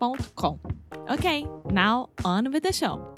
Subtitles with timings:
[0.00, 0.60] inglesnuecru.com.
[1.08, 3.14] Ok, now on with the show.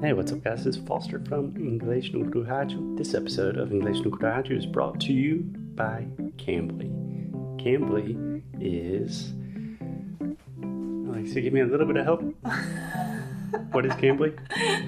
[0.00, 0.64] Hey, what's up, guys?
[0.64, 2.96] This is Foster from English no Cru Rádio.
[2.98, 5.44] This episode of English no Cru Rádio is brought to you
[5.76, 6.90] by Cambly.
[7.62, 9.32] Cambly is.
[11.08, 12.20] Alexa, give me a little bit of help.
[13.72, 14.36] what is Cambly?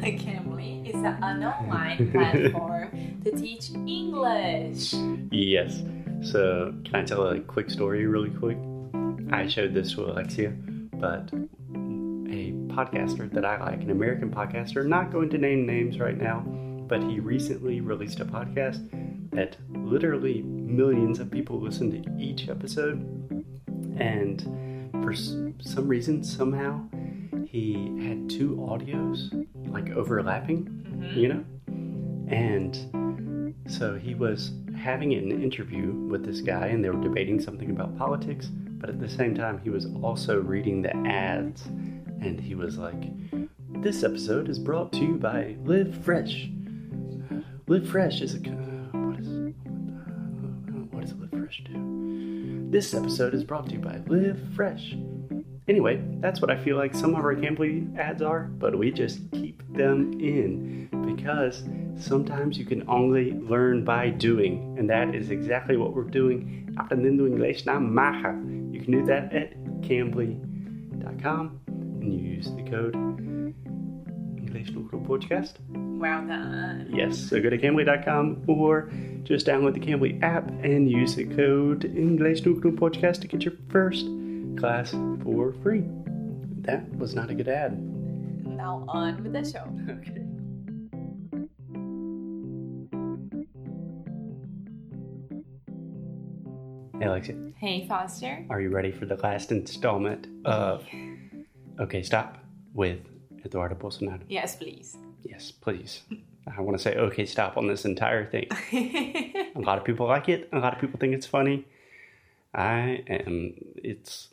[0.03, 4.95] Cambly is an online platform to teach English.
[5.31, 5.83] Yes.
[6.23, 8.59] So, can I tell a quick story really quick?
[9.33, 10.51] I showed this to Alexia,
[10.95, 16.17] but a podcaster that I like, an American podcaster, not going to name names right
[16.17, 16.41] now,
[16.89, 18.89] but he recently released a podcast
[19.31, 23.01] that literally millions of people listen to each episode.
[23.99, 24.43] And
[25.03, 26.85] for some reason, somehow,
[27.47, 27.75] he
[28.07, 31.19] had two audios like overlapping, mm-hmm.
[31.19, 31.45] you know?
[32.29, 33.04] And
[33.67, 37.97] so he was having an interview with this guy, and they were debating something about
[37.97, 41.67] politics, but at the same time, he was also reading the ads
[42.21, 43.03] and he was like,
[43.83, 46.51] "This episode is brought to you by Live Fresh.
[47.31, 49.55] Uh, Live Fresh is a co- uh, what is
[50.91, 52.67] what does Live Fresh do?
[52.71, 54.97] This episode is brought to you by Live Fresh.
[55.67, 59.19] Anyway, that's what I feel like some of our Cambly ads are, but we just
[59.33, 61.63] keep them in because
[61.97, 66.69] sometimes you can only learn by doing, and that is exactly what we're doing.
[66.77, 68.35] Aprendendo inglês na marra.
[68.73, 72.95] You can do that at cambly.com and you use the code
[74.37, 75.55] English Local Podcast.
[75.71, 76.91] Well done.
[76.93, 78.91] Yes, so go to cambly.com or
[79.23, 83.55] just download the Cambly app and use the code English Local Podcast to get your
[83.71, 84.07] first
[84.59, 84.91] class
[85.23, 85.85] for free.
[86.63, 87.81] That was not a good ad.
[88.45, 89.65] Now on with the show.
[89.91, 90.24] Okay.
[97.05, 98.47] Hey Alexia, Hey, Foster.
[98.49, 100.87] are you ready for the last installment of
[101.79, 102.39] Okay Stop
[102.73, 103.01] with
[103.45, 104.23] Eduardo Bolsonaro?
[104.27, 104.97] Yes, please.
[105.23, 106.01] Yes, please.
[106.57, 108.47] I want to say okay stop on this entire thing.
[109.55, 110.49] A lot of people like it.
[110.55, 111.67] A lot of people think it's funny.
[112.55, 113.53] I am.
[113.77, 114.31] It's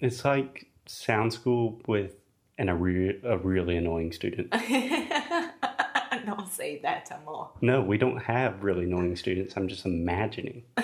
[0.00, 2.16] it's like sound school with
[2.58, 4.50] and a re- a really annoying student.
[6.26, 7.50] Don't say that, amor.
[7.60, 9.56] No, we don't have really annoying students.
[9.56, 10.64] I'm just imagining.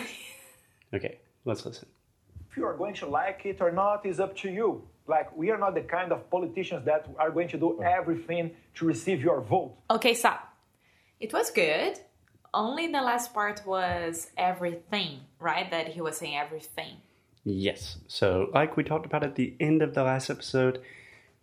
[0.93, 1.89] Okay, let's listen.
[2.51, 4.83] if you are going to like it or not is up to you.
[5.07, 8.85] Like, we are not the kind of politicians that are going to do everything to
[8.87, 9.77] receive your vote.
[9.91, 10.55] Okay, stop.
[11.19, 11.99] It was good.
[12.53, 15.71] Only the last part was everything, right?
[15.71, 16.97] That he was saying everything.
[17.45, 17.99] Yes.
[18.07, 20.81] So, like we talked about at the end of the last episode,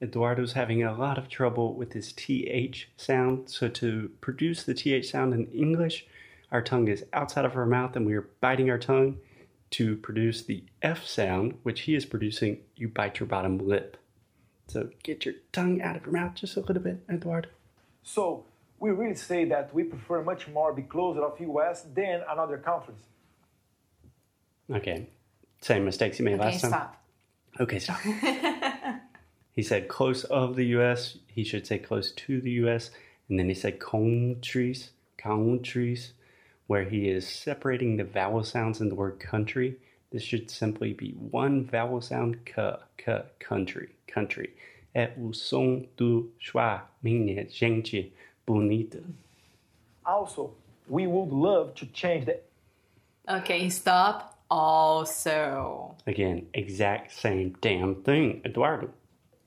[0.02, 3.50] Eduardo's having a lot of trouble with his TH sound.
[3.50, 6.06] So, to produce the TH sound in English,
[6.52, 9.18] our tongue is outside of our mouth and we are biting our tongue.
[9.72, 13.98] To produce the F sound, which he is producing, you bite your bottom lip.
[14.68, 17.50] So, get your tongue out of your mouth just a little bit, Eduardo.
[18.04, 18.46] So,
[18.80, 23.00] we really say that we prefer much more be closer of US than another countries.
[24.72, 25.08] Okay.
[25.62, 26.70] Same mistakes you made Okay, last time.
[26.72, 27.04] stop.
[27.60, 28.00] Okay, stop.
[29.54, 31.18] he said close of the U.S.
[31.28, 32.92] He should say close to the U.S.
[33.30, 36.14] And then he said countries, countries,
[36.68, 39.78] where he is separating the vowel sounds in the word country.
[40.12, 44.54] This should simply be one vowel sound, k, k, country, country.
[44.96, 48.14] É o som do schwa, minha gente
[48.46, 49.04] bonita.
[50.06, 50.54] Also,
[50.88, 52.40] we would love to change the
[53.30, 54.40] Okay, stop.
[54.50, 55.96] Also.
[56.08, 58.90] Again, exact same damn thing, Eduardo.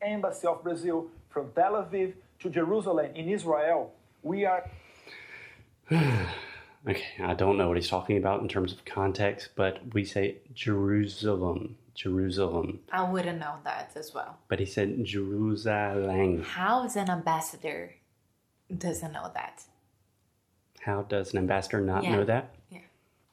[0.03, 3.95] Embassy of Brazil from Tel Aviv to Jerusalem in Israel.
[4.23, 4.71] We are
[6.89, 10.39] Okay, I don't know what he's talking about in terms of context, but we say
[10.55, 12.81] Jerusalem, Jerusalem.
[12.91, 14.39] I wouldn't know that as well.
[14.49, 16.43] But he said Jerusalem.
[16.43, 17.95] How is an ambassador
[18.75, 19.65] doesn't know that?
[20.81, 22.17] How does an ambassador not Yeah.
[22.17, 22.55] know that?
[22.71, 22.79] Yeah.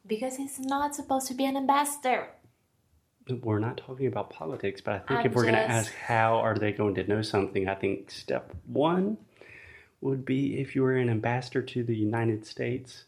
[0.06, 2.28] Because he's not supposed to be an ambassador.
[3.30, 6.38] We're not talking about politics, but I think I'm if we're going to ask how
[6.38, 9.18] are they going to know something, I think step one
[10.02, 13.04] would be if you were an ambassador to the United States,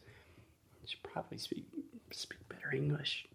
[0.90, 1.64] should probably speak
[2.10, 3.26] speak better English.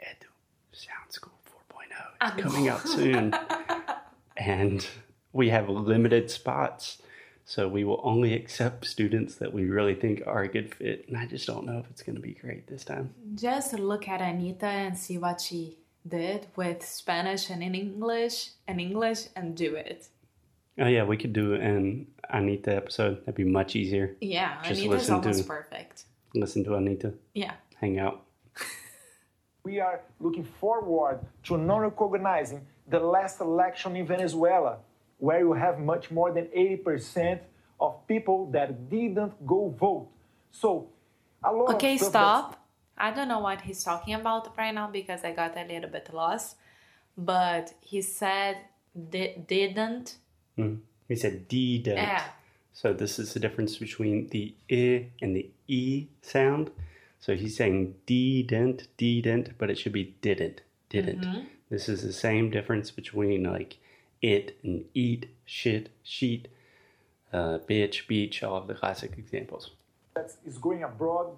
[0.00, 0.28] Edu
[0.72, 1.38] Sound School
[1.70, 3.34] 4.0 is coming out soon,
[4.36, 4.86] and
[5.32, 6.98] we have limited spots.
[7.48, 11.16] So we will only accept students that we really think are a good fit, and
[11.16, 13.14] I just don't know if it's going to be great this time.
[13.36, 18.80] Just look at Anitta and see what she did with Spanish and in English and
[18.80, 20.08] English and do it.
[20.78, 23.20] Oh yeah, we could do an Anitta episode.
[23.20, 24.16] That'd be much easier.
[24.20, 26.04] Yeah, Just Anitta's listen almost to- perfect.
[26.34, 27.54] Listen to Anitta, Yeah.
[27.80, 28.22] hang out.
[29.64, 34.78] We are looking forward to non recognizing the last election in Venezuela,
[35.18, 37.40] where you have much more than 80%
[37.80, 40.08] of people that didn't go vote.
[40.52, 40.88] So,
[41.42, 42.64] a lot Okay, of stop.
[42.96, 46.14] I don't know what he's talking about right now because I got a little bit
[46.14, 46.56] lost.
[47.18, 48.58] But he said
[49.10, 49.34] di-
[50.56, 50.82] didn't.
[51.08, 51.96] He said didn't.
[51.96, 52.24] Yeah.
[52.72, 56.70] So this is the difference between the i and the e sound.
[57.20, 60.60] So he's saying didn't, didn't, but it should be didn't,
[60.90, 61.22] didn't.
[61.22, 61.40] Mm-hmm.
[61.70, 63.78] This is the same difference between like
[64.22, 66.48] it and eat, shit, sheet,
[67.32, 69.70] uh, bitch, beach, all of the classic examples.
[70.14, 71.34] that is going abroad,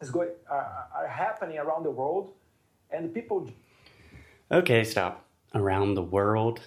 [0.00, 2.32] is going, are, are happening around the world,
[2.90, 3.48] and people
[4.52, 5.24] Okay, stop.
[5.54, 6.60] Around the world,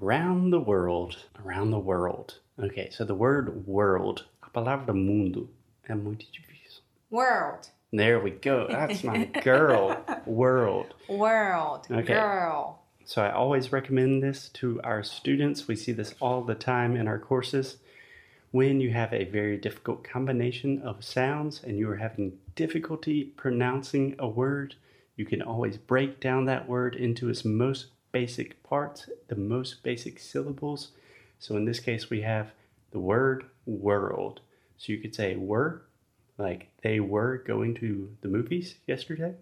[0.00, 2.38] around the world, around the world.
[2.58, 5.48] Okay, so the word world, a palavra mundo,
[5.88, 6.80] é muito difícil.
[7.10, 7.68] World.
[7.92, 8.66] There we go.
[8.68, 9.96] That's my girl.
[10.26, 10.94] World.
[11.08, 11.86] World.
[11.90, 12.14] Okay.
[12.14, 12.82] Girl.
[13.04, 15.68] So I always recommend this to our students.
[15.68, 17.76] We see this all the time in our courses.
[18.50, 24.16] When you have a very difficult combination of sounds and you are having difficulty pronouncing
[24.18, 24.74] a word,
[25.14, 30.18] you can always break down that word into its most basic parts, the most basic
[30.18, 30.92] syllables.
[31.38, 32.52] So in this case, we have
[32.92, 34.40] the word world.
[34.78, 35.82] So you could say were,
[36.38, 39.34] like they were going to the movies yesterday,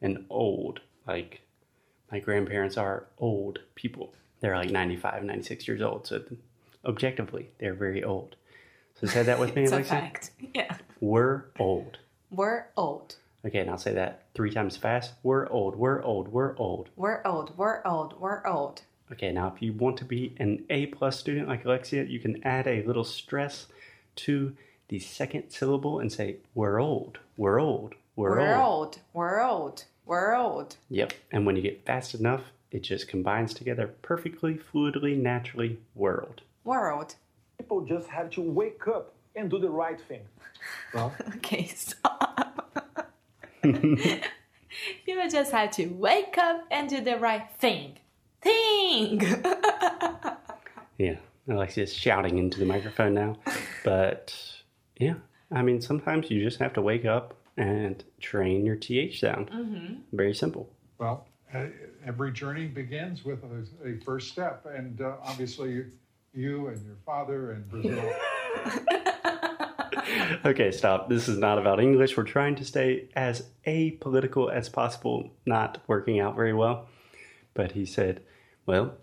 [0.00, 1.42] and old, like
[2.10, 4.14] my grandparents are old people.
[4.40, 6.06] They're like 95, 96 years old.
[6.06, 6.22] So
[6.86, 8.36] objectively, they're very old.
[8.98, 10.30] So say that with me, It's a fact.
[10.54, 10.78] Yeah.
[11.00, 11.98] We're old.
[12.30, 13.16] We're old.
[13.44, 15.14] Okay, and I'll say that three times fast.
[15.22, 15.74] We're old.
[15.76, 16.28] We're old.
[16.28, 16.90] We're old.
[16.96, 17.56] We're old.
[17.56, 18.14] We're old.
[18.20, 18.82] We're old.
[19.10, 22.42] Okay, now if you want to be an A plus student like Alexia, you can
[22.44, 23.66] add a little stress
[24.16, 24.54] to
[24.88, 27.18] the second syllable and say, We're old.
[27.36, 27.94] We're old.
[28.14, 28.64] We're, We're old.
[28.64, 28.98] old.
[29.12, 29.84] We're old.
[30.06, 30.76] We're old.
[30.90, 31.12] Yep.
[31.32, 35.78] And when you get fast enough, it just combines together perfectly, fluidly, naturally.
[35.94, 36.42] World.
[36.64, 37.16] World.
[37.58, 40.22] people just have to wake up and do the right thing.
[40.94, 42.61] Well, Okay, stop.
[45.06, 47.98] you just have to wake up and do the right thing.
[48.40, 49.20] Thing.
[50.98, 51.16] Yeah,
[51.48, 53.36] Alexia's shouting into the microphone now.
[53.82, 54.34] But
[54.96, 55.14] yeah,
[55.50, 59.50] I mean, sometimes you just have to wake up and train your TH sound.
[59.50, 59.94] Mm-hmm.
[60.12, 60.70] Very simple.
[60.98, 61.64] well, uh,
[62.06, 65.84] every journey begins with a, a first step, and uh, obviously,
[66.32, 68.12] you and your father and Brazil.
[70.44, 71.08] Okay, stop.
[71.08, 72.16] This is not about English.
[72.16, 76.86] We're trying to stay as apolitical as possible, not working out very well.
[77.54, 78.22] But he said,
[78.66, 78.94] well,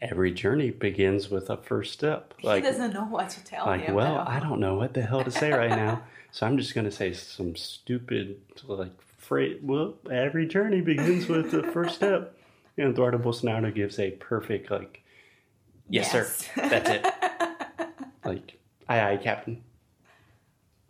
[0.00, 2.34] every journey begins with a first step.
[2.42, 3.94] Like, he doesn't know what to tell like him.
[3.94, 6.84] well i don't know what the hell to say right now so i'm just going
[6.84, 12.36] to say some stupid like phrase well every journey begins with the first step
[12.76, 15.02] and eduardo bolsonaro gives a perfect like
[15.88, 17.06] yes, sir that's it
[18.24, 18.58] like
[18.88, 19.62] aye aye captain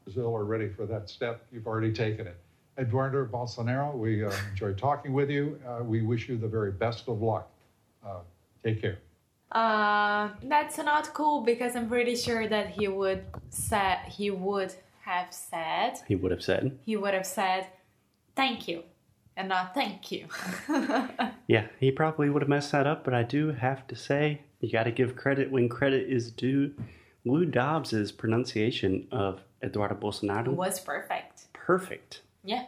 [0.04, 1.44] Brazil are ready for that step.
[1.52, 2.36] You've already taken it.
[2.78, 5.60] Eduardo Bolsonaro, we uh, enjoyed talking with you.
[5.66, 7.50] Uh, we wish you the very best of luck.
[8.04, 8.20] Uh,
[8.64, 8.98] take care.
[9.52, 15.32] Uh, that's not cool because I'm pretty sure that he would said he would have
[15.32, 17.66] said he would have said he would have said
[18.34, 18.82] thank you
[19.36, 20.26] and not thank you.
[21.48, 24.70] yeah he probably would have messed that up but i do have to say you
[24.70, 26.72] got to give credit when credit is due
[27.24, 31.46] lou dobbs's pronunciation of eduardo bolsonaro Was perfect.
[31.52, 32.64] perfect Yeah.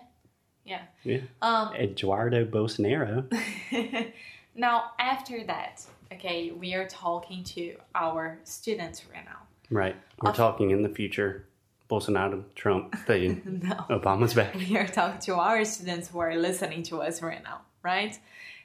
[0.65, 0.83] Yeah.
[1.05, 3.25] yeah Um eduardo bolsonaro
[4.55, 5.83] now after that,
[6.13, 9.41] okay, we are talking to our students right now.
[9.71, 9.97] Right.
[10.23, 11.47] We're Of- talking in the future.
[11.91, 13.61] Bolsonaro, Trump thing.
[13.63, 13.75] no.
[13.91, 14.55] Obama's back.
[14.71, 18.19] We are talking to our students who are listening to us right now, right?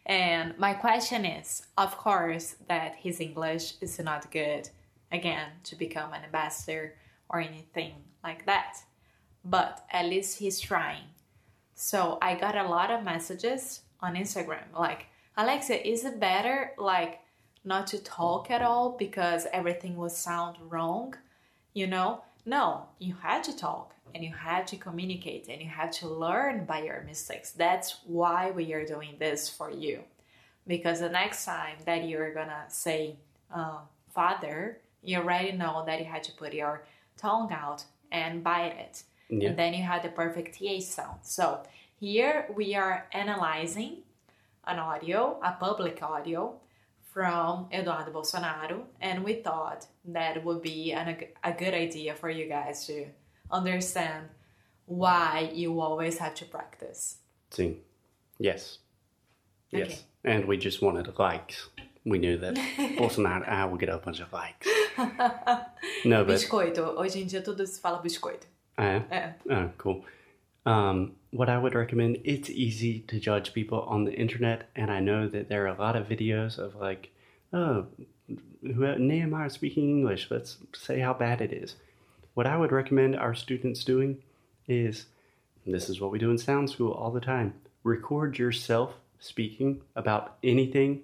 [0.06, 4.70] And my question is of course, that his English is not good,
[5.12, 6.96] again, to become an ambassador
[7.30, 8.78] or anything like that.
[9.44, 11.04] But at least he's trying.
[11.74, 17.20] So I got a lot of messages on Instagram like, Alexia, is it better like
[17.64, 21.16] not to talk at all because everything will sound wrong?
[21.74, 22.24] You know?
[22.46, 26.66] No, you had to talk and you had to communicate and you had to learn
[26.66, 27.52] by your mistakes.
[27.52, 30.04] That's why we are doing this for you.
[30.68, 33.18] Because the next time that you're gonna say,
[33.54, 33.80] uh,
[34.14, 36.86] Father, you already know that you had to put your
[37.18, 39.04] tongue out and bite it.
[39.30, 39.50] Yeah.
[39.50, 41.20] And then you had the perfect th sound.
[41.24, 41.64] So
[42.00, 44.04] here we are analyzing
[44.66, 46.60] an audio, a public audio
[47.14, 52.46] from Eduardo Bolsonaro, and we thought that would be an, a good idea for you
[52.48, 53.08] guys to
[53.52, 54.28] understand
[54.86, 57.18] why you always have to practice.
[57.52, 57.78] See.
[58.38, 58.80] Yes.
[59.72, 59.88] Yes.
[59.88, 60.00] Okay.
[60.24, 61.70] And we just wanted likes.
[62.10, 62.56] We knew that
[62.98, 64.68] Bolsonaro ah, will get a bunch of likes.
[66.06, 66.96] No, but Biscoito.
[66.98, 68.46] Hoje em dia tudo se fala biscoito.
[68.78, 69.34] É.
[69.50, 70.06] oh, cool.
[70.66, 75.00] Um, what I would recommend, it's easy to judge people on the internet, and I
[75.00, 77.12] know that there are a lot of videos of like,
[77.54, 77.86] oh,
[78.62, 80.28] who- Neymar speaking English.
[80.32, 81.76] Let's say how bad it is.
[82.34, 84.24] What I would recommend our students doing
[84.68, 85.06] is,
[85.66, 87.54] this is what we do in Sound School all the time.
[87.84, 91.02] Record yourself speaking about anything,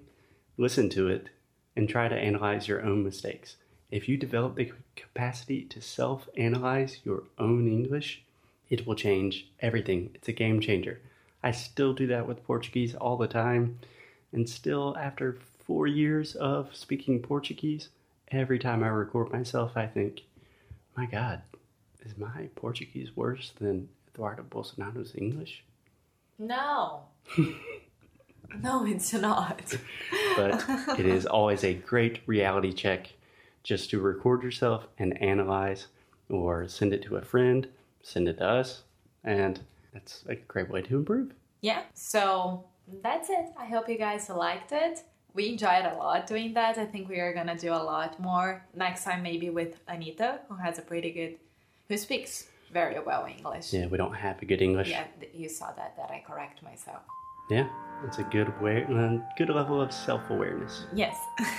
[0.56, 1.28] listen to it,
[1.76, 3.56] and try to analyze your own mistakes.
[3.90, 8.22] If you develop the capacity to self analyze your own English,
[8.68, 10.10] it will change everything.
[10.14, 11.00] It's a game changer.
[11.42, 13.78] I still do that with Portuguese all the time.
[14.32, 17.90] And still, after four years of speaking Portuguese,
[18.32, 20.22] every time I record myself, I think,
[20.96, 21.42] my God,
[22.04, 25.64] is my Portuguese worse than Eduardo Bolsonaro's English?
[26.38, 27.02] No.
[28.62, 29.76] no, it's not.
[30.36, 30.64] But
[30.98, 33.12] it is always a great reality check
[33.62, 35.86] just to record yourself and analyze
[36.28, 37.68] or send it to a friend,
[38.02, 38.82] send it to us,
[39.24, 39.60] and
[39.92, 41.32] that's a great way to improve.
[41.62, 42.64] yeah, so
[43.02, 43.46] that's it.
[43.58, 45.02] I hope you guys liked it.
[45.34, 46.78] We enjoyed a lot doing that.
[46.78, 50.56] I think we are gonna do a lot more next time, maybe with Anitta, who
[50.56, 51.36] has a pretty good,
[51.88, 53.72] who speaks very well English.
[53.72, 54.88] Yeah, we don't have a good English.
[54.90, 57.02] Yeah, you saw that that I correct myself.
[57.48, 57.68] Yeah,
[58.04, 60.86] it's a good way, uh, good level of self awareness.
[60.94, 61.16] Yes.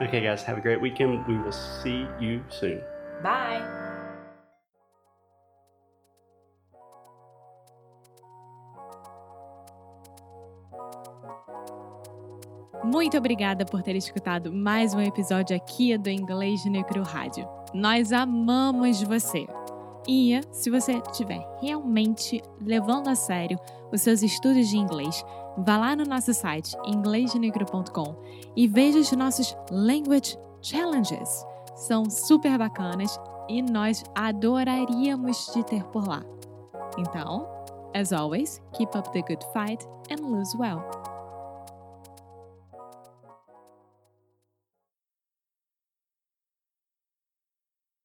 [0.00, 1.26] Okay, guys, have a great weekend.
[1.26, 2.80] We will see you soon.
[3.22, 3.62] Bye.
[12.82, 17.46] Muito obrigada por ter escutado mais um episódio aqui do Inglês Negro Rádio.
[17.74, 19.46] Nós amamos você.
[20.08, 23.58] E se você estiver realmente levando a sério
[23.92, 25.22] os seus estudos de inglês,
[25.58, 28.16] vá lá no nosso site inglesnegro.com
[28.56, 31.44] e veja os nossos Language Challenges.
[31.76, 36.22] São super bacanas e nós adoraríamos te ter por lá.
[36.96, 37.46] Então,
[37.94, 40.97] as always, keep up the good fight and lose well.